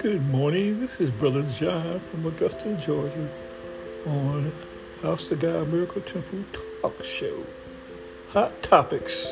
[0.00, 0.80] Good morning.
[0.80, 3.28] This is Brother John from Augusta, Georgia,
[4.06, 4.50] on
[5.02, 6.38] House of God Miracle Temple
[6.80, 7.44] Talk Show.
[8.30, 9.30] Hot topics.